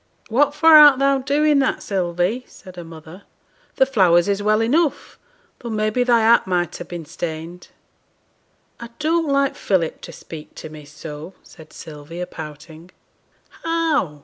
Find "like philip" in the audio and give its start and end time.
9.27-10.01